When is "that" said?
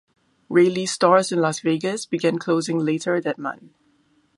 3.21-3.37